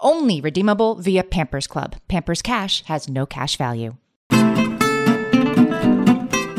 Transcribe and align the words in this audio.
Only 0.00 0.40
redeemable 0.40 0.94
via 0.94 1.24
Pampers 1.24 1.66
Club. 1.66 1.96
Pampers 2.06 2.40
Cash 2.40 2.84
has 2.84 3.08
no 3.08 3.26
cash 3.26 3.56
value. 3.56 3.96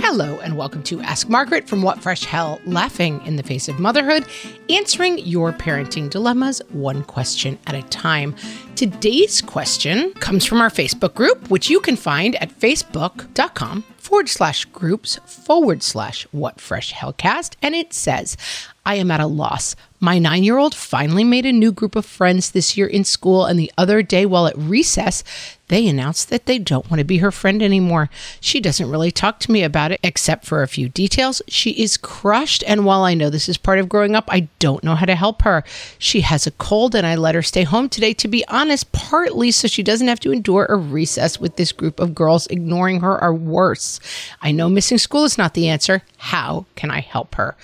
Hello, 0.02 0.40
and 0.40 0.58
welcome 0.58 0.84
to 0.84 1.00
Ask 1.00 1.30
Margaret 1.30 1.70
from 1.70 1.82
What 1.82 2.02
Fresh 2.02 2.26
Hell 2.26 2.60
Laughing 2.66 3.26
in 3.26 3.38
the 3.38 3.44
Face 3.44 3.70
of 3.70 3.80
Motherhood, 3.80 4.26
answering 4.70 5.20
your 5.20 5.54
parenting 5.54 6.10
dilemmas 6.10 6.62
one 6.72 7.04
question 7.04 7.58
at 7.68 7.76
a 7.76 7.84
time. 7.84 8.36
Today's 8.76 9.42
question 9.42 10.12
comes 10.16 10.46
from 10.46 10.60
our 10.60 10.70
Facebook 10.70 11.14
group, 11.14 11.50
which 11.50 11.70
you 11.70 11.80
can 11.80 11.96
find 11.96 12.36
at 12.42 12.52
facebook.com 12.52 13.86
forward 14.10 14.28
slash 14.28 14.66
groups 14.66 15.20
forward 15.28 15.84
slash 15.84 16.26
what 16.32 16.60
fresh 16.60 16.92
hellcast. 16.94 17.54
And 17.62 17.76
it 17.76 17.94
says, 17.94 18.36
I 18.84 18.96
am 18.96 19.12
at 19.12 19.20
a 19.20 19.28
loss. 19.28 19.76
My 20.00 20.18
nine 20.18 20.44
year 20.44 20.58
old 20.58 20.74
finally 20.74 21.24
made 21.24 21.46
a 21.46 21.52
new 21.52 21.72
group 21.72 21.96
of 21.96 22.08
friends 22.08 22.50
this 22.50 22.76
year 22.76 22.88
in 22.88 23.04
school, 23.04 23.46
and 23.46 23.60
the 23.60 23.72
other 23.78 24.02
day 24.02 24.26
while 24.26 24.48
at 24.48 24.58
recess, 24.58 25.24
they 25.70 25.88
announced 25.88 26.30
that 26.30 26.46
they 26.46 26.60
don't 26.60 26.90
want 26.90 27.00
to 27.00 27.06
be 27.06 27.20
her 27.20 27.32
friend 27.32 27.64
anymore. 27.64 28.10
She 28.42 28.60
doesn't 28.60 28.90
really 28.90 29.12
talk 29.12 29.40
to 29.40 29.52
me 29.52 29.64
about 29.64 29.92
it, 29.92 30.00
except 30.04 30.46
for 30.46 30.62
a 30.62 30.68
few 30.68 30.90
details. 30.90 31.42
She 31.48 31.72
is 31.72 31.96
crushed, 31.96 32.64
and 32.68 32.86
while 32.86 33.04
I 33.04 33.14
know 33.14 33.30
this 33.30 33.48
is 33.48 33.58
part 33.58 33.80
of 33.80 33.88
growing 33.88 34.16
up, 34.16 34.26
I 34.30 34.50
don't 34.60 34.84
know 34.84 34.96
how 34.96 35.06
to 35.06 35.16
help 35.16 35.44
her. 35.44 35.64
She 35.98 36.22
has 36.22 36.46
a 36.46 36.52
cold, 36.52 36.94
and 36.96 37.08
I 37.08 37.16
let 37.16 37.36
her 37.36 37.42
stay 37.42 37.64
home 37.64 37.88
today, 37.88 38.14
to 38.16 38.28
be 38.28 38.46
honest, 38.48 38.92
partly 38.92 39.52
so 39.52 39.68
she 39.68 39.84
doesn't 39.84 40.08
have 40.08 40.20
to 40.22 40.34
endure 40.34 40.66
a 40.66 40.76
recess 40.76 41.40
with 41.40 41.56
this 41.56 41.72
group 41.72 42.00
of 42.00 42.16
girls 42.16 42.48
ignoring 42.48 43.02
her 43.02 43.24
or 43.24 43.34
worse. 43.34 44.00
I 44.42 44.52
know 44.52 44.70
missing 44.70 44.98
school 44.98 45.24
is 45.24 45.38
not 45.38 45.54
the 45.54 45.70
answer. 45.70 46.02
How 46.18 46.66
can 46.76 46.92
I 46.92 47.00
help 47.00 47.36
her? 47.36 47.56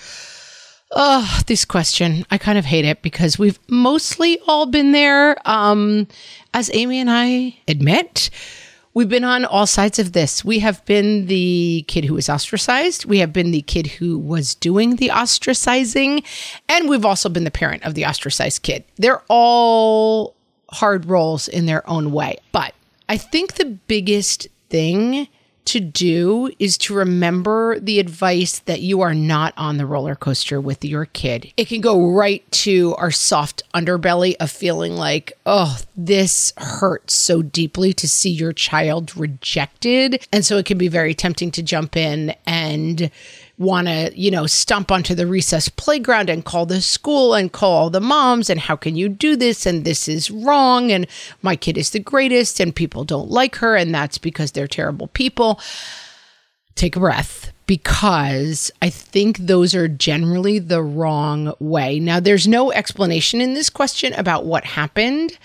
Oh, 0.98 1.40
this 1.46 1.66
question. 1.66 2.24
I 2.30 2.38
kind 2.38 2.56
of 2.56 2.64
hate 2.64 2.86
it 2.86 3.02
because 3.02 3.38
we've 3.38 3.58
mostly 3.68 4.38
all 4.48 4.64
been 4.64 4.92
there. 4.92 5.36
Um, 5.44 6.08
as 6.54 6.70
Amy 6.72 7.00
and 7.00 7.10
I 7.10 7.58
admit, 7.68 8.30
we've 8.94 9.08
been 9.10 9.22
on 9.22 9.44
all 9.44 9.66
sides 9.66 9.98
of 9.98 10.12
this. 10.12 10.42
We 10.42 10.60
have 10.60 10.82
been 10.86 11.26
the 11.26 11.84
kid 11.86 12.06
who 12.06 12.14
was 12.14 12.30
ostracized, 12.30 13.04
we 13.04 13.18
have 13.18 13.30
been 13.30 13.50
the 13.50 13.60
kid 13.60 13.86
who 13.88 14.18
was 14.18 14.54
doing 14.54 14.96
the 14.96 15.10
ostracizing, 15.10 16.24
and 16.66 16.88
we've 16.88 17.04
also 17.04 17.28
been 17.28 17.44
the 17.44 17.50
parent 17.50 17.84
of 17.84 17.92
the 17.92 18.06
ostracized 18.06 18.62
kid. 18.62 18.82
They're 18.96 19.22
all 19.28 20.34
hard 20.70 21.04
roles 21.04 21.46
in 21.46 21.66
their 21.66 21.86
own 21.90 22.10
way. 22.10 22.38
But 22.52 22.72
I 23.06 23.18
think 23.18 23.56
the 23.56 23.66
biggest 23.66 24.48
thing 24.70 25.28
to 25.66 25.80
do 25.80 26.50
is 26.58 26.78
to 26.78 26.94
remember 26.94 27.78
the 27.78 27.98
advice 27.98 28.60
that 28.60 28.80
you 28.80 29.00
are 29.02 29.14
not 29.14 29.52
on 29.56 29.76
the 29.76 29.86
roller 29.86 30.14
coaster 30.14 30.60
with 30.60 30.84
your 30.84 31.06
kid. 31.06 31.52
It 31.56 31.68
can 31.68 31.80
go 31.80 32.12
right 32.12 32.48
to 32.52 32.94
our 32.96 33.10
soft 33.10 33.62
underbelly 33.74 34.36
of 34.40 34.50
feeling 34.50 34.96
like, 34.96 35.32
oh, 35.44 35.78
this 35.96 36.52
hurts 36.56 37.14
so 37.14 37.42
deeply 37.42 37.92
to 37.94 38.08
see 38.08 38.30
your 38.30 38.52
child 38.52 39.16
rejected. 39.16 40.26
And 40.32 40.44
so 40.44 40.56
it 40.56 40.66
can 40.66 40.78
be 40.78 40.88
very 40.88 41.14
tempting 41.14 41.50
to 41.52 41.62
jump 41.62 41.96
in 41.96 42.34
and 42.46 43.10
want 43.58 43.86
to, 43.86 44.12
you 44.14 44.30
know, 44.30 44.46
stomp 44.46 44.90
onto 44.90 45.14
the 45.14 45.26
recess 45.26 45.68
playground 45.68 46.28
and 46.28 46.44
call 46.44 46.66
the 46.66 46.80
school 46.80 47.34
and 47.34 47.52
call 47.52 47.72
all 47.72 47.90
the 47.90 48.00
moms 48.00 48.50
and 48.50 48.60
how 48.60 48.76
can 48.76 48.96
you 48.96 49.08
do 49.08 49.36
this 49.36 49.64
and 49.64 49.84
this 49.84 50.08
is 50.08 50.30
wrong 50.30 50.92
and 50.92 51.06
my 51.42 51.56
kid 51.56 51.78
is 51.78 51.90
the 51.90 51.98
greatest 51.98 52.60
and 52.60 52.76
people 52.76 53.04
don't 53.04 53.30
like 53.30 53.56
her 53.56 53.74
and 53.74 53.94
that's 53.94 54.18
because 54.18 54.52
they're 54.52 54.66
terrible 54.66 55.08
people. 55.08 55.60
Take 56.74 56.96
a 56.96 57.00
breath 57.00 57.52
because 57.66 58.70
I 58.82 58.90
think 58.90 59.38
those 59.38 59.74
are 59.74 59.88
generally 59.88 60.58
the 60.58 60.82
wrong 60.82 61.54
way. 61.58 61.98
Now, 61.98 62.20
there's 62.20 62.46
no 62.46 62.70
explanation 62.72 63.40
in 63.40 63.54
this 63.54 63.70
question 63.70 64.12
about 64.12 64.44
what 64.44 64.64
happened. 64.64 65.38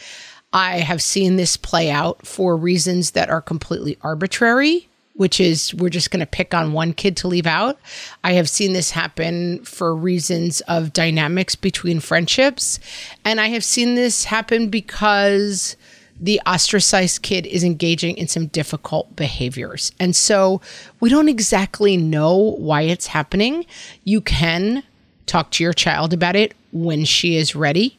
I 0.53 0.79
have 0.79 1.01
seen 1.01 1.37
this 1.37 1.55
play 1.55 1.89
out 1.89 2.27
for 2.27 2.57
reasons 2.57 3.11
that 3.11 3.29
are 3.29 3.41
completely 3.41 3.97
arbitrary 4.01 4.89
which 5.15 5.39
is 5.39 5.73
we're 5.73 5.89
just 5.89 6.11
going 6.11 6.19
to 6.19 6.25
pick 6.25 6.53
on 6.53 6.73
one 6.73 6.93
kid 6.93 7.17
to 7.17 7.27
leave 7.27 7.47
out. 7.47 7.79
I 8.23 8.33
have 8.33 8.49
seen 8.49 8.73
this 8.73 8.91
happen 8.91 9.63
for 9.65 9.95
reasons 9.95 10.61
of 10.61 10.93
dynamics 10.93 11.55
between 11.55 11.99
friendships. 11.99 12.79
And 13.25 13.39
I 13.39 13.47
have 13.49 13.63
seen 13.63 13.95
this 13.95 14.25
happen 14.25 14.69
because 14.69 15.75
the 16.19 16.39
ostracized 16.45 17.23
kid 17.23 17.47
is 17.47 17.63
engaging 17.63 18.15
in 18.15 18.27
some 18.27 18.45
difficult 18.47 19.15
behaviors. 19.15 19.91
And 19.99 20.15
so 20.15 20.61
we 20.99 21.09
don't 21.09 21.29
exactly 21.29 21.97
know 21.97 22.35
why 22.35 22.83
it's 22.83 23.07
happening. 23.07 23.65
You 24.03 24.21
can 24.21 24.83
talk 25.25 25.49
to 25.51 25.63
your 25.63 25.73
child 25.73 26.13
about 26.13 26.35
it 26.35 26.53
when 26.71 27.05
she 27.05 27.37
is 27.37 27.55
ready. 27.55 27.97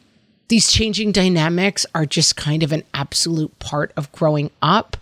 These 0.49 0.71
changing 0.71 1.13
dynamics 1.13 1.85
are 1.95 2.07
just 2.07 2.37
kind 2.37 2.63
of 2.63 2.73
an 2.73 2.85
absolute 2.95 3.59
part 3.59 3.93
of 3.97 4.13
growing 4.13 4.51
up. 4.61 4.97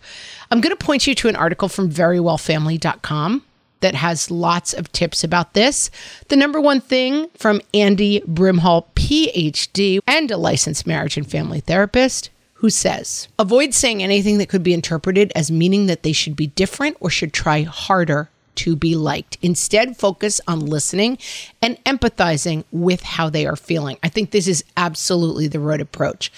I'm 0.50 0.60
going 0.60 0.76
to 0.76 0.84
point 0.84 1.06
you 1.06 1.14
to 1.14 1.28
an 1.28 1.36
article 1.36 1.68
from 1.68 1.90
verywellfamily.com 1.90 3.42
that 3.80 3.94
has 3.94 4.30
lots 4.30 4.74
of 4.74 4.90
tips 4.92 5.22
about 5.22 5.54
this. 5.54 5.90
The 6.28 6.36
number 6.36 6.60
one 6.60 6.80
thing 6.80 7.28
from 7.36 7.60
Andy 7.72 8.20
Brimhall, 8.22 8.86
PhD, 8.94 10.00
and 10.06 10.30
a 10.30 10.36
licensed 10.36 10.86
marriage 10.86 11.16
and 11.16 11.30
family 11.30 11.60
therapist, 11.60 12.30
who 12.54 12.68
says 12.68 13.28
avoid 13.38 13.72
saying 13.72 14.02
anything 14.02 14.38
that 14.38 14.48
could 14.48 14.62
be 14.62 14.74
interpreted 14.74 15.32
as 15.34 15.50
meaning 15.50 15.86
that 15.86 16.02
they 16.02 16.12
should 16.12 16.36
be 16.36 16.48
different 16.48 16.96
or 17.00 17.08
should 17.10 17.32
try 17.32 17.62
harder 17.62 18.28
to 18.56 18.76
be 18.76 18.94
liked. 18.94 19.38
Instead, 19.40 19.96
focus 19.96 20.40
on 20.46 20.66
listening 20.66 21.16
and 21.62 21.82
empathizing 21.84 22.64
with 22.70 23.02
how 23.02 23.30
they 23.30 23.46
are 23.46 23.56
feeling. 23.56 23.96
I 24.02 24.08
think 24.08 24.30
this 24.30 24.46
is 24.46 24.64
absolutely 24.76 25.48
the 25.48 25.60
right 25.60 25.80
approach. 25.80 26.30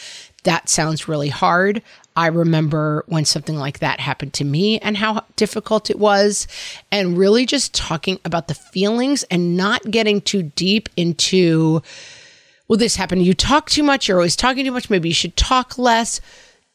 That 0.44 0.68
sounds 0.68 1.08
really 1.08 1.30
hard. 1.30 1.82
I 2.14 2.26
remember 2.26 3.04
when 3.06 3.24
something 3.24 3.56
like 3.56 3.78
that 3.78 4.00
happened 4.00 4.34
to 4.34 4.44
me 4.44 4.78
and 4.78 4.96
how 4.96 5.24
difficult 5.36 5.90
it 5.90 5.98
was, 5.98 6.46
and 6.90 7.16
really 7.16 7.46
just 7.46 7.74
talking 7.74 8.18
about 8.24 8.48
the 8.48 8.54
feelings 8.54 9.22
and 9.24 9.56
not 9.56 9.90
getting 9.90 10.20
too 10.20 10.42
deep 10.42 10.88
into, 10.96 11.82
well, 12.68 12.78
this 12.78 12.96
happened. 12.96 13.22
You 13.22 13.34
talk 13.34 13.70
too 13.70 13.82
much. 13.82 14.08
You're 14.08 14.18
always 14.18 14.36
talking 14.36 14.64
too 14.64 14.72
much. 14.72 14.90
Maybe 14.90 15.08
you 15.08 15.14
should 15.14 15.36
talk 15.36 15.78
less. 15.78 16.20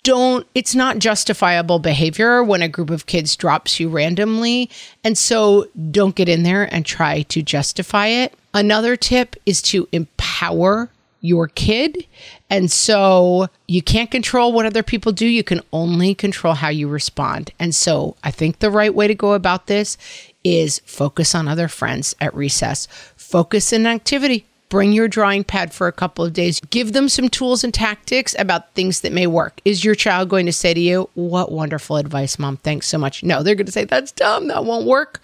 Don't, 0.03 0.47
it's 0.55 0.73
not 0.73 0.99
justifiable 0.99 1.79
behavior 1.79 2.43
when 2.43 2.61
a 2.61 2.69
group 2.69 2.89
of 2.89 3.07
kids 3.07 3.35
drops 3.35 3.79
you 3.79 3.89
randomly. 3.89 4.69
And 5.03 5.17
so 5.17 5.67
don't 5.91 6.15
get 6.15 6.29
in 6.29 6.43
there 6.43 6.73
and 6.73 6.85
try 6.85 7.23
to 7.23 7.41
justify 7.41 8.07
it. 8.07 8.33
Another 8.53 8.95
tip 8.95 9.35
is 9.45 9.61
to 9.63 9.87
empower 9.91 10.89
your 11.27 11.47
kid. 11.47 12.05
And 12.49 12.71
so 12.71 13.47
you 13.67 13.81
can't 13.81 14.09
control 14.09 14.53
what 14.53 14.65
other 14.65 14.83
people 14.83 15.11
do. 15.11 15.27
You 15.27 15.43
can 15.43 15.61
only 15.73 16.15
control 16.15 16.53
how 16.53 16.69
you 16.69 16.87
respond. 16.87 17.51
And 17.59 17.75
so 17.75 18.15
I 18.23 18.31
think 18.31 18.59
the 18.59 18.71
right 18.71 18.93
way 18.93 19.07
to 19.07 19.15
go 19.15 19.33
about 19.33 19.67
this 19.67 19.97
is 20.43 20.79
focus 20.85 21.35
on 21.35 21.47
other 21.47 21.67
friends 21.67 22.15
at 22.21 22.33
recess, 22.33 22.87
focus 23.15 23.73
in 23.73 23.85
activity. 23.85 24.45
Bring 24.69 24.91
your 24.91 25.07
drawing 25.07 25.45
pad 25.45 25.73
for 25.73 25.87
a 25.87 25.93
couple 25.93 26.25
of 26.25 26.33
days. 26.33 26.59
Give 26.59 26.91
them 26.91 27.07
some 27.07 27.29
tools 27.29 27.63
and 27.63 27.73
tactics 27.73 28.35
about 28.37 28.73
things 28.73 28.99
that 28.99 29.13
may 29.13 29.25
work. 29.25 29.61
Is 29.63 29.85
your 29.85 29.95
child 29.95 30.27
going 30.27 30.45
to 30.45 30.51
say 30.51 30.73
to 30.73 30.79
you, 30.79 31.09
What 31.13 31.53
wonderful 31.53 31.95
advice, 31.95 32.37
mom? 32.37 32.57
Thanks 32.57 32.87
so 32.87 32.97
much? 32.97 33.23
No, 33.23 33.43
they're 33.43 33.55
going 33.55 33.65
to 33.65 33.71
say, 33.71 33.85
That's 33.85 34.11
dumb. 34.11 34.47
That 34.49 34.65
won't 34.65 34.85
work. 34.85 35.21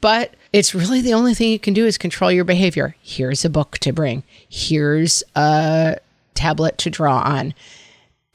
But 0.00 0.34
it's 0.54 0.72
really 0.72 1.00
the 1.00 1.14
only 1.14 1.34
thing 1.34 1.50
you 1.50 1.58
can 1.58 1.74
do 1.74 1.84
is 1.84 1.98
control 1.98 2.30
your 2.30 2.44
behavior. 2.44 2.94
Here's 3.02 3.44
a 3.44 3.50
book 3.50 3.76
to 3.78 3.92
bring. 3.92 4.22
Here's 4.48 5.20
a 5.34 5.98
tablet 6.34 6.78
to 6.78 6.90
draw 6.90 7.18
on. 7.22 7.54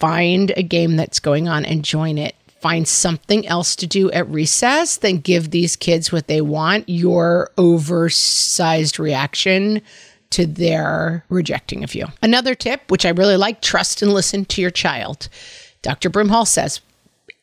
Find 0.01 0.51
a 0.57 0.63
game 0.63 0.97
that's 0.97 1.21
going 1.21 1.47
on 1.47 1.63
and 1.63 1.81
join 1.81 2.17
it. 2.17 2.35
Find 2.59 2.85
something 2.85 3.47
else 3.47 3.73
to 3.77 3.87
do 3.87 4.11
at 4.11 4.29
recess, 4.29 4.97
then 4.97 5.19
give 5.19 5.51
these 5.51 5.77
kids 5.77 6.11
what 6.11 6.27
they 6.27 6.41
want. 6.41 6.89
Your 6.89 7.51
oversized 7.57 8.99
reaction 8.99 9.81
to 10.31 10.45
their 10.45 11.23
rejecting 11.29 11.85
of 11.85 11.95
you. 11.95 12.07
Another 12.21 12.53
tip, 12.53 12.81
which 12.91 13.05
I 13.05 13.11
really 13.11 13.37
like 13.37 13.61
trust 13.61 14.01
and 14.01 14.11
listen 14.11 14.43
to 14.43 14.61
your 14.61 14.71
child. 14.71 15.29
Dr. 15.81 16.09
Brimhall 16.09 16.45
says, 16.45 16.81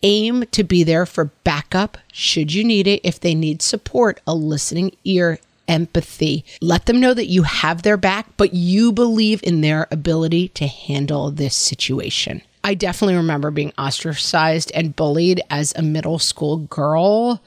aim 0.06 0.44
to 0.52 0.62
be 0.62 0.84
there 0.84 1.04
for 1.04 1.32
backup 1.42 1.98
should 2.12 2.54
you 2.54 2.62
need 2.62 2.86
it. 2.86 3.00
If 3.02 3.18
they 3.18 3.34
need 3.34 3.60
support, 3.60 4.20
a 4.24 4.34
listening 4.34 4.92
ear, 5.04 5.40
empathy. 5.66 6.44
Let 6.60 6.86
them 6.86 7.00
know 7.00 7.12
that 7.12 7.26
you 7.26 7.42
have 7.42 7.82
their 7.82 7.96
back, 7.96 8.28
but 8.36 8.54
you 8.54 8.92
believe 8.92 9.40
in 9.42 9.62
their 9.62 9.88
ability 9.90 10.48
to 10.50 10.68
handle 10.68 11.32
this 11.32 11.56
situation. 11.56 12.40
I 12.62 12.74
definitely 12.74 13.16
remember 13.16 13.50
being 13.50 13.72
ostracized 13.76 14.70
and 14.74 14.94
bullied 14.94 15.40
as 15.50 15.74
a 15.74 15.82
middle 15.82 16.20
school 16.20 16.58
girl. 16.58 17.42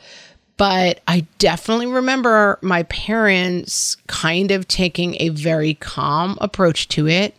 But 0.57 0.99
I 1.07 1.25
definitely 1.37 1.87
remember 1.87 2.59
my 2.61 2.83
parents 2.83 3.95
kind 4.07 4.51
of 4.51 4.67
taking 4.67 5.15
a 5.21 5.29
very 5.29 5.75
calm 5.75 6.37
approach 6.41 6.89
to 6.89 7.07
it 7.07 7.33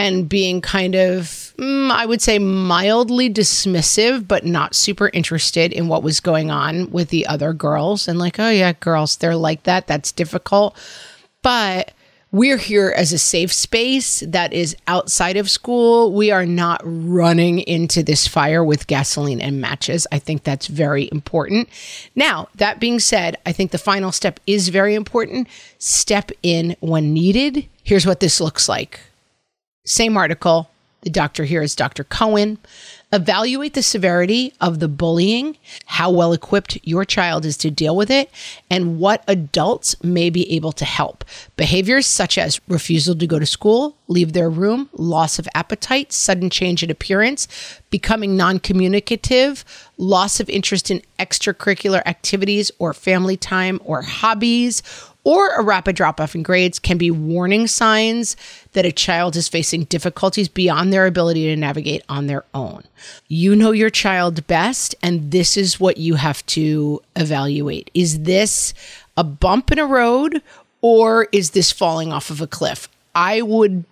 and 0.00 0.28
being 0.28 0.62
kind 0.62 0.94
of, 0.94 1.54
mm, 1.58 1.90
I 1.90 2.06
would 2.06 2.22
say, 2.22 2.38
mildly 2.38 3.28
dismissive, 3.28 4.26
but 4.26 4.46
not 4.46 4.74
super 4.74 5.10
interested 5.12 5.72
in 5.72 5.88
what 5.88 6.02
was 6.02 6.20
going 6.20 6.50
on 6.50 6.90
with 6.90 7.10
the 7.10 7.26
other 7.26 7.52
girls. 7.52 8.08
And 8.08 8.18
like, 8.18 8.40
oh, 8.40 8.48
yeah, 8.48 8.72
girls, 8.72 9.16
they're 9.16 9.36
like 9.36 9.64
that. 9.64 9.86
That's 9.86 10.10
difficult. 10.10 10.76
But 11.42 11.92
we're 12.32 12.56
here 12.56 12.94
as 12.96 13.12
a 13.12 13.18
safe 13.18 13.52
space 13.52 14.20
that 14.20 14.52
is 14.54 14.74
outside 14.86 15.36
of 15.36 15.50
school. 15.50 16.12
We 16.12 16.30
are 16.30 16.46
not 16.46 16.80
running 16.84 17.58
into 17.58 18.02
this 18.02 18.26
fire 18.26 18.64
with 18.64 18.86
gasoline 18.86 19.40
and 19.40 19.60
matches. 19.60 20.06
I 20.10 20.18
think 20.18 20.44
that's 20.44 20.66
very 20.66 21.10
important. 21.12 21.68
Now, 22.14 22.48
that 22.54 22.80
being 22.80 23.00
said, 23.00 23.36
I 23.44 23.52
think 23.52 23.70
the 23.70 23.78
final 23.78 24.12
step 24.12 24.40
is 24.46 24.70
very 24.70 24.94
important. 24.94 25.48
Step 25.78 26.30
in 26.42 26.76
when 26.80 27.12
needed. 27.12 27.68
Here's 27.82 28.06
what 28.06 28.20
this 28.20 28.40
looks 28.40 28.68
like 28.68 29.00
same 29.84 30.16
article. 30.16 30.70
The 31.02 31.10
doctor 31.10 31.44
here 31.44 31.62
is 31.62 31.74
Dr. 31.74 32.04
Cohen. 32.04 32.58
Evaluate 33.10 33.72
the 33.72 33.82
severity 33.82 34.52
of 34.60 34.78
the 34.78 34.86
bullying, 34.86 35.56
how 35.86 36.10
well 36.10 36.32
equipped 36.32 36.78
your 36.82 37.04
child 37.04 37.44
is 37.46 37.56
to 37.56 37.70
deal 37.70 37.96
with 37.96 38.10
it, 38.10 38.30
and 38.68 39.00
what 39.00 39.24
adults 39.26 39.96
may 40.04 40.28
be 40.28 40.50
able 40.52 40.72
to 40.72 40.84
help. 40.84 41.24
Behaviors 41.56 42.06
such 42.06 42.36
as 42.36 42.60
refusal 42.68 43.16
to 43.16 43.26
go 43.26 43.38
to 43.38 43.46
school, 43.46 43.96
leave 44.08 44.32
their 44.34 44.50
room, 44.50 44.90
loss 44.92 45.38
of 45.38 45.48
appetite, 45.54 46.12
sudden 46.12 46.50
change 46.50 46.82
in 46.82 46.90
appearance, 46.90 47.48
becoming 47.90 48.36
non 48.36 48.58
communicative, 48.58 49.64
loss 49.98 50.40
of 50.40 50.48
interest 50.48 50.90
in 50.90 51.02
extracurricular 51.18 52.02
activities 52.06 52.70
or 52.78 52.94
family 52.94 53.36
time 53.36 53.80
or 53.84 54.02
hobbies, 54.02 54.82
or 55.24 55.50
a 55.50 55.62
rapid 55.62 55.96
drop 55.96 56.20
off 56.20 56.34
in 56.34 56.42
grades 56.42 56.78
can 56.78 56.96
be 56.96 57.10
warning 57.10 57.66
signs 57.66 58.36
that 58.72 58.86
a 58.86 58.92
child 58.92 59.36
is 59.36 59.48
facing 59.48 59.84
difficulties 59.84 60.48
beyond 60.48 60.92
their 60.92 61.06
ability 61.06 61.44
to 61.44 61.56
navigate 61.56 62.02
on 62.08 62.26
their 62.26 62.44
own. 62.54 62.84
You 63.28 63.54
know 63.54 63.72
your 63.72 63.90
child 63.90 64.46
best, 64.46 64.94
and 65.02 65.30
this 65.30 65.56
is 65.56 65.78
what 65.78 65.98
you 65.98 66.14
have 66.14 66.44
to 66.46 67.02
evaluate. 67.16 67.90
Is 67.92 68.20
this 68.22 68.72
a 69.16 69.24
bump 69.24 69.70
in 69.70 69.78
a 69.78 69.86
road, 69.86 70.40
or 70.80 71.28
is 71.32 71.50
this 71.50 71.70
falling 71.70 72.12
off 72.12 72.30
of 72.30 72.40
a 72.40 72.46
cliff? 72.46 72.88
I 73.14 73.42
would 73.42 73.84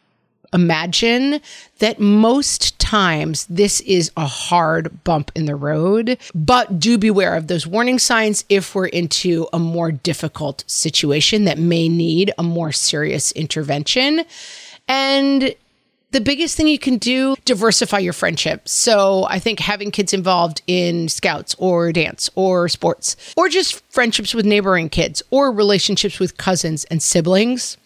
imagine 0.53 1.41
that 1.79 2.01
most 2.01 2.79
times 2.79 3.47
this 3.47 3.81
is 3.83 4.11
a 4.17 4.27
hard 4.27 5.05
bump 5.05 5.31
in 5.35 5.47
the 5.47 5.57
road, 5.57 6.19
but 6.35 6.81
do 6.81 6.99
beware 6.99 7.35
of 7.35 7.47
those 7.47 7.67
warning 7.67 7.99
signs 7.99 8.45
if 8.49 8.75
we're 8.75 8.87
into 8.87 9.47
a 9.53 9.59
more 9.59 9.93
difficult 9.93 10.65
situation 10.67 11.45
that 11.45 11.59
may 11.59 11.89
need 11.89 12.33
a 12.39 12.43
more 12.43 12.73
serious 12.73 13.33
intervention. 13.33 14.25
And 14.89 15.55
the 16.11 16.21
biggest 16.21 16.57
thing 16.57 16.69
you 16.69 16.79
can 16.79 16.97
do 16.97 17.37
diversify 17.45 17.99
your 17.99 18.15
friendships 18.15 18.73
so 18.73 19.27
i 19.29 19.39
think 19.39 19.61
having 19.61 19.91
kids 19.91 20.15
involved 20.15 20.63
in 20.67 21.09
scouts 21.09 21.55
or 21.59 21.93
dance 21.93 22.31
or 22.35 22.69
sports 22.69 23.15
or 23.37 23.49
just 23.49 23.83
friendships 23.93 24.33
with 24.33 24.47
neighboring 24.47 24.89
kids 24.89 25.23
or 25.31 25.53
relationships 25.53 26.19
with 26.19 26.39
cousins 26.39 26.85
and 26.87 27.03
siblings 27.03 27.77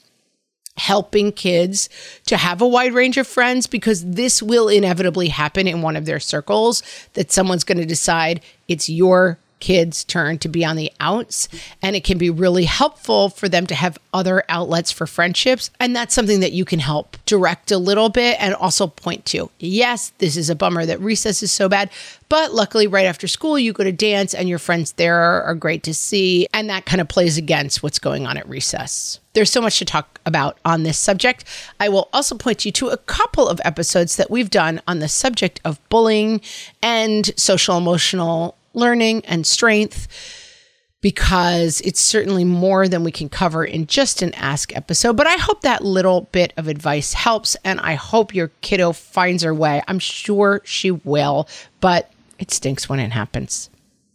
helping 0.76 1.32
kids 1.32 1.88
to 2.26 2.36
have 2.36 2.62
a 2.62 2.66
wide 2.66 2.94
range 2.94 3.18
of 3.18 3.26
friends 3.26 3.66
because 3.66 4.04
this 4.04 4.42
will 4.42 4.68
inevitably 4.68 5.28
happen 5.28 5.68
in 5.68 5.82
one 5.82 5.96
of 5.96 6.06
their 6.06 6.20
circles 6.20 6.82
that 7.12 7.30
someone's 7.30 7.64
going 7.64 7.78
to 7.78 7.84
decide 7.84 8.40
it's 8.68 8.88
your 8.88 9.38
kids' 9.62 10.02
turn 10.02 10.38
to 10.38 10.48
be 10.48 10.64
on 10.64 10.74
the 10.74 10.92
outs. 10.98 11.48
And 11.80 11.94
it 11.94 12.02
can 12.02 12.18
be 12.18 12.30
really 12.30 12.64
helpful 12.64 13.28
for 13.28 13.48
them 13.48 13.64
to 13.68 13.76
have 13.76 13.96
other 14.12 14.42
outlets 14.48 14.90
for 14.90 15.06
friendships. 15.06 15.70
And 15.78 15.94
that's 15.94 16.14
something 16.14 16.40
that 16.40 16.50
you 16.50 16.64
can 16.64 16.80
help 16.80 17.16
direct 17.26 17.70
a 17.70 17.78
little 17.78 18.08
bit 18.08 18.36
and 18.40 18.54
also 18.54 18.88
point 18.88 19.24
to. 19.26 19.50
Yes, 19.60 20.12
this 20.18 20.36
is 20.36 20.50
a 20.50 20.56
bummer 20.56 20.84
that 20.84 21.00
recess 21.00 21.44
is 21.44 21.52
so 21.52 21.68
bad, 21.68 21.90
but 22.28 22.52
luckily, 22.52 22.86
right 22.88 23.06
after 23.06 23.28
school, 23.28 23.56
you 23.56 23.72
go 23.72 23.84
to 23.84 23.92
dance 23.92 24.34
and 24.34 24.48
your 24.48 24.58
friends 24.58 24.92
there 24.92 25.16
are 25.16 25.54
great 25.54 25.84
to 25.84 25.94
see. 25.94 26.48
And 26.52 26.68
that 26.68 26.84
kind 26.84 27.00
of 27.00 27.06
plays 27.06 27.38
against 27.38 27.84
what's 27.84 28.00
going 28.00 28.26
on 28.26 28.36
at 28.36 28.48
recess. 28.48 29.20
There's 29.34 29.50
so 29.50 29.60
much 29.60 29.78
to 29.78 29.84
talk 29.84 30.20
about 30.26 30.58
on 30.64 30.82
this 30.82 30.98
subject. 30.98 31.44
I 31.78 31.88
will 31.88 32.08
also 32.12 32.34
point 32.34 32.64
you 32.64 32.72
to 32.72 32.88
a 32.88 32.96
couple 32.96 33.48
of 33.48 33.60
episodes 33.64 34.16
that 34.16 34.30
we've 34.30 34.50
done 34.50 34.80
on 34.88 34.98
the 34.98 35.08
subject 35.08 35.60
of 35.64 35.78
bullying 35.88 36.40
and 36.82 37.30
social 37.38 37.78
emotional 37.78 38.56
learning 38.74 39.24
and 39.26 39.46
strength 39.46 40.08
because 41.02 41.80
it's 41.80 42.00
certainly 42.00 42.44
more 42.44 42.88
than 42.88 43.04
we 43.04 43.10
can 43.10 43.28
cover 43.28 43.64
in 43.64 43.86
just 43.86 44.22
an 44.22 44.32
ask 44.34 44.74
episode. 44.74 45.16
But 45.16 45.26
I 45.26 45.34
hope 45.34 45.62
that 45.62 45.84
little 45.84 46.22
bit 46.32 46.52
of 46.56 46.68
advice 46.68 47.12
helps, 47.12 47.56
and 47.64 47.80
I 47.80 47.94
hope 47.94 48.34
your 48.34 48.52
kiddo 48.62 48.92
finds 48.92 49.42
her 49.42 49.52
way. 49.52 49.82
I'm 49.88 49.98
sure 49.98 50.62
she 50.64 50.92
will, 50.92 51.48
but 51.80 52.10
it 52.38 52.50
stinks 52.52 52.88
when 52.88 53.00
it 53.00 53.10
happens. 53.10 53.68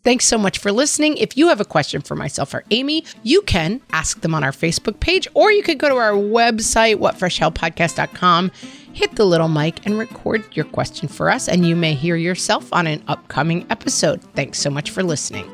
Thanks 0.03 0.23
so 0.23 0.37
much 0.37 0.59
for 0.59 0.71
listening. 0.71 1.17
If 1.17 1.35
you 1.35 1.49
have 1.49 1.59
a 1.59 1.65
question 1.65 2.01
for 2.01 2.15
myself 2.15 2.53
or 2.53 2.63
Amy, 2.71 3.03
you 3.23 3.41
can 3.41 3.81
ask 3.91 4.21
them 4.21 4.33
on 4.33 4.41
our 4.41 4.53
Facebook 4.53 5.01
page, 5.01 5.27
or 5.33 5.51
you 5.51 5.61
could 5.63 5.79
go 5.79 5.89
to 5.89 5.95
our 5.95 6.13
website, 6.13 6.95
whatfreshhellpodcast.com 6.95 8.51
hit 8.97 9.15
the 9.15 9.23
little 9.23 9.47
mic 9.47 9.85
and 9.85 9.95
record 9.99 10.43
your 10.55 10.65
question 10.65 11.07
for 11.07 11.29
us, 11.29 11.47
and 11.47 11.63
you 11.63 11.75
may 11.75 11.93
hear 11.93 12.15
yourself 12.15 12.73
on 12.73 12.87
an 12.87 13.03
upcoming 13.07 13.63
episode. 13.69 14.19
Thanks 14.33 14.57
so 14.57 14.71
much 14.71 14.89
for 14.89 15.03
listening. 15.03 15.45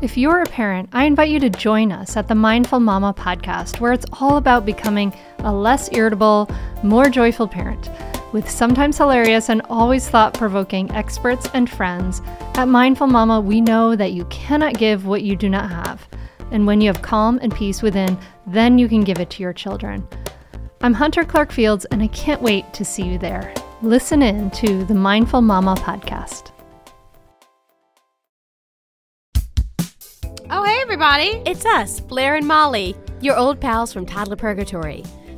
If 0.00 0.16
you're 0.16 0.40
a 0.40 0.46
parent, 0.46 0.88
I 0.94 1.04
invite 1.04 1.28
you 1.28 1.40
to 1.40 1.50
join 1.50 1.92
us 1.92 2.16
at 2.16 2.28
the 2.28 2.34
Mindful 2.34 2.80
Mama 2.80 3.12
podcast, 3.12 3.80
where 3.80 3.92
it's 3.92 4.06
all 4.18 4.38
about 4.38 4.64
becoming 4.64 5.12
a 5.40 5.52
less 5.52 5.92
irritable, 5.92 6.48
more 6.82 7.10
joyful 7.10 7.48
parent. 7.48 7.90
With 8.36 8.50
sometimes 8.50 8.98
hilarious 8.98 9.48
and 9.48 9.62
always 9.70 10.10
thought 10.10 10.34
provoking 10.34 10.90
experts 10.90 11.48
and 11.54 11.70
friends, 11.70 12.20
at 12.56 12.68
Mindful 12.68 13.06
Mama, 13.06 13.40
we 13.40 13.62
know 13.62 13.96
that 13.96 14.12
you 14.12 14.26
cannot 14.26 14.76
give 14.76 15.06
what 15.06 15.22
you 15.22 15.36
do 15.36 15.48
not 15.48 15.70
have. 15.70 16.06
And 16.50 16.66
when 16.66 16.82
you 16.82 16.88
have 16.92 17.00
calm 17.00 17.38
and 17.40 17.54
peace 17.54 17.80
within, 17.80 18.18
then 18.46 18.76
you 18.76 18.88
can 18.88 19.04
give 19.04 19.20
it 19.20 19.30
to 19.30 19.42
your 19.42 19.54
children. 19.54 20.06
I'm 20.82 20.92
Hunter 20.92 21.24
Clarke-Fields, 21.24 21.86
and 21.86 22.02
I 22.02 22.08
can't 22.08 22.42
wait 22.42 22.70
to 22.74 22.84
see 22.84 23.04
you 23.04 23.16
there. 23.16 23.54
Listen 23.80 24.20
in 24.20 24.50
to 24.50 24.84
the 24.84 24.92
Mindful 24.92 25.40
Mama 25.40 25.74
podcast. 25.76 26.50
Oh, 30.50 30.62
hey, 30.62 30.78
everybody! 30.82 31.42
It's 31.46 31.64
us, 31.64 32.00
Blair 32.00 32.34
and 32.34 32.46
Molly, 32.46 32.94
your 33.22 33.38
old 33.38 33.62
pals 33.62 33.94
from 33.94 34.04
Toddler 34.04 34.36
Purgatory. 34.36 35.04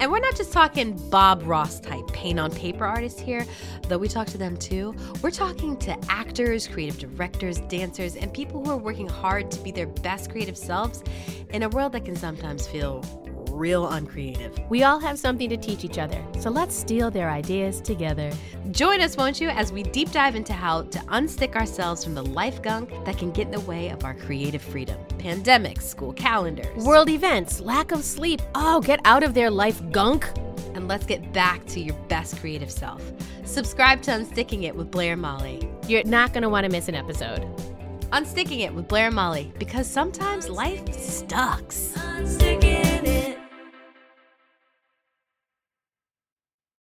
And 0.00 0.10
we're 0.10 0.20
not 0.20 0.34
just 0.34 0.50
talking 0.50 0.96
Bob 1.10 1.42
Ross 1.42 1.78
type 1.78 2.06
paint 2.14 2.40
on 2.40 2.50
paper 2.50 2.86
artists 2.86 3.20
here, 3.20 3.44
though 3.86 3.98
we 3.98 4.08
talk 4.08 4.26
to 4.28 4.38
them 4.38 4.56
too. 4.56 4.94
We're 5.20 5.30
talking 5.30 5.76
to 5.80 5.94
actors, 6.08 6.66
creative 6.66 6.98
directors, 6.98 7.60
dancers, 7.68 8.16
and 8.16 8.32
people 8.32 8.64
who 8.64 8.70
are 8.70 8.78
working 8.78 9.06
hard 9.06 9.50
to 9.50 9.60
be 9.60 9.70
their 9.70 9.86
best 9.86 10.30
creative 10.30 10.56
selves 10.56 11.04
in 11.50 11.64
a 11.64 11.68
world 11.68 11.92
that 11.92 12.06
can 12.06 12.16
sometimes 12.16 12.66
feel 12.66 13.02
real 13.50 13.88
uncreative. 13.88 14.58
We 14.70 14.84
all 14.84 15.00
have 15.00 15.18
something 15.18 15.50
to 15.50 15.58
teach 15.58 15.84
each 15.84 15.98
other, 15.98 16.24
so 16.38 16.48
let's 16.48 16.74
steal 16.74 17.10
their 17.10 17.28
ideas 17.28 17.82
together. 17.82 18.32
Join 18.70 19.02
us, 19.02 19.18
won't 19.18 19.38
you, 19.38 19.50
as 19.50 19.70
we 19.70 19.82
deep 19.82 20.12
dive 20.12 20.34
into 20.34 20.54
how 20.54 20.82
to 20.82 20.98
unstick 21.10 21.56
ourselves 21.56 22.02
from 22.02 22.14
the 22.14 22.24
life 22.24 22.62
gunk 22.62 22.88
that 23.04 23.18
can 23.18 23.32
get 23.32 23.48
in 23.48 23.50
the 23.50 23.60
way 23.60 23.90
of 23.90 24.02
our 24.04 24.14
creative 24.14 24.62
freedom. 24.62 24.98
Pandemics, 25.20 25.82
school 25.82 26.14
calendars, 26.14 26.82
World 26.84 27.10
events, 27.10 27.60
lack 27.60 27.92
of 27.92 28.02
sleep. 28.02 28.40
Oh, 28.54 28.80
get 28.80 29.00
out 29.04 29.22
of 29.22 29.34
their 29.34 29.50
life 29.50 29.80
gunk. 29.90 30.26
and 30.74 30.88
let's 30.88 31.04
get 31.04 31.32
back 31.32 31.66
to 31.66 31.80
your 31.80 31.96
best 32.08 32.38
creative 32.38 32.70
self. 32.70 33.02
Subscribe 33.44 34.00
to 34.02 34.12
Unsticking 34.12 34.62
It 34.62 34.74
with 34.74 34.90
Blair 34.90 35.16
Molly. 35.16 35.68
You're 35.88 36.04
not 36.04 36.32
going 36.32 36.42
to 36.42 36.48
want 36.48 36.64
to 36.64 36.70
miss 36.70 36.88
an 36.88 36.94
episode. 36.94 37.42
Unsticking 38.12 38.60
It 38.60 38.72
with 38.74 38.88
Blair 38.88 39.10
Molly, 39.10 39.52
because 39.58 39.86
sometimes 39.86 40.48
life 40.48 40.82
sucks. 40.94 41.92
Unstick 41.96 42.64
it. 42.64 42.69